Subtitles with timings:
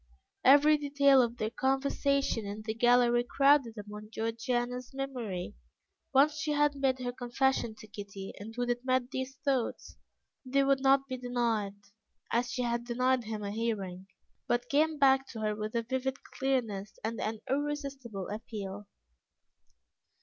[0.43, 5.53] Every detail of their conversation in the gallery crowded upon Georgiana's memory,
[6.11, 9.97] once she had made her confession to Kitty, and would admit these thoughts;
[10.43, 11.75] they would not be denied,
[12.31, 14.07] as she had denied him a hearing,
[14.47, 18.87] but came back to her with a vivid clearness and an irresistible appeal.